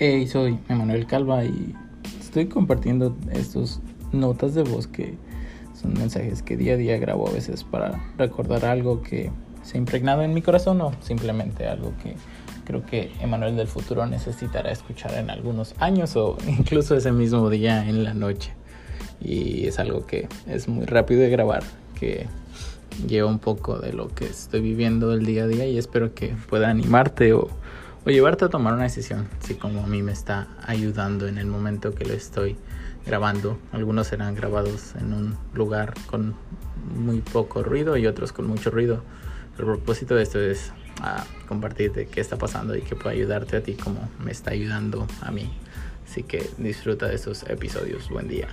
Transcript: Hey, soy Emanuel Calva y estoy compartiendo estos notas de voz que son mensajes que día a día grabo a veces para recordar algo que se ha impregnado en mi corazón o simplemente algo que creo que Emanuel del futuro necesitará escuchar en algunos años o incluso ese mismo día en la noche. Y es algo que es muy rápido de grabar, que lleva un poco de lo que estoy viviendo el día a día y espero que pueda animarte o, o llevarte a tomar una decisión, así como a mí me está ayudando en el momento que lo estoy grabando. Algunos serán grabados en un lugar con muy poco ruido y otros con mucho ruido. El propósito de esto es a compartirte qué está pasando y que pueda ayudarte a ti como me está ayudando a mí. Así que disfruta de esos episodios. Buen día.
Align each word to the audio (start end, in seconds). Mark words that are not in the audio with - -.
Hey, 0.00 0.28
soy 0.28 0.60
Emanuel 0.68 1.08
Calva 1.08 1.44
y 1.44 1.74
estoy 2.20 2.46
compartiendo 2.46 3.16
estos 3.32 3.80
notas 4.12 4.54
de 4.54 4.62
voz 4.62 4.86
que 4.86 5.16
son 5.74 5.94
mensajes 5.94 6.40
que 6.44 6.56
día 6.56 6.74
a 6.74 6.76
día 6.76 6.98
grabo 6.98 7.28
a 7.28 7.32
veces 7.32 7.64
para 7.64 8.00
recordar 8.16 8.64
algo 8.64 9.02
que 9.02 9.32
se 9.64 9.76
ha 9.76 9.80
impregnado 9.80 10.22
en 10.22 10.34
mi 10.34 10.40
corazón 10.40 10.80
o 10.82 10.92
simplemente 11.00 11.66
algo 11.66 11.94
que 12.00 12.14
creo 12.64 12.86
que 12.86 13.10
Emanuel 13.20 13.56
del 13.56 13.66
futuro 13.66 14.06
necesitará 14.06 14.70
escuchar 14.70 15.14
en 15.14 15.30
algunos 15.30 15.74
años 15.80 16.14
o 16.14 16.38
incluso 16.46 16.94
ese 16.96 17.10
mismo 17.10 17.50
día 17.50 17.88
en 17.88 18.04
la 18.04 18.14
noche. 18.14 18.52
Y 19.20 19.66
es 19.66 19.80
algo 19.80 20.06
que 20.06 20.28
es 20.46 20.68
muy 20.68 20.86
rápido 20.86 21.22
de 21.22 21.30
grabar, 21.30 21.64
que 21.98 22.28
lleva 23.08 23.28
un 23.28 23.40
poco 23.40 23.80
de 23.80 23.92
lo 23.92 24.06
que 24.06 24.26
estoy 24.26 24.60
viviendo 24.60 25.12
el 25.12 25.26
día 25.26 25.42
a 25.42 25.46
día 25.48 25.66
y 25.66 25.76
espero 25.76 26.14
que 26.14 26.36
pueda 26.48 26.70
animarte 26.70 27.32
o, 27.32 27.48
o 28.08 28.10
llevarte 28.10 28.46
a 28.46 28.48
tomar 28.48 28.72
una 28.72 28.84
decisión, 28.84 29.28
así 29.42 29.54
como 29.54 29.84
a 29.84 29.86
mí 29.86 30.02
me 30.02 30.12
está 30.12 30.48
ayudando 30.66 31.28
en 31.28 31.36
el 31.36 31.46
momento 31.46 31.94
que 31.94 32.06
lo 32.06 32.14
estoy 32.14 32.56
grabando. 33.04 33.58
Algunos 33.70 34.06
serán 34.06 34.34
grabados 34.34 34.94
en 34.98 35.12
un 35.12 35.36
lugar 35.52 35.92
con 36.06 36.34
muy 36.96 37.20
poco 37.20 37.62
ruido 37.62 37.98
y 37.98 38.06
otros 38.06 38.32
con 38.32 38.46
mucho 38.46 38.70
ruido. 38.70 39.02
El 39.58 39.66
propósito 39.66 40.14
de 40.14 40.22
esto 40.22 40.40
es 40.40 40.72
a 41.02 41.26
compartirte 41.48 42.06
qué 42.06 42.22
está 42.22 42.38
pasando 42.38 42.74
y 42.74 42.80
que 42.80 42.96
pueda 42.96 43.10
ayudarte 43.10 43.58
a 43.58 43.62
ti 43.62 43.74
como 43.74 44.08
me 44.24 44.32
está 44.32 44.52
ayudando 44.52 45.06
a 45.20 45.30
mí. 45.30 45.52
Así 46.10 46.22
que 46.22 46.48
disfruta 46.56 47.08
de 47.08 47.16
esos 47.16 47.42
episodios. 47.42 48.08
Buen 48.08 48.26
día. 48.26 48.48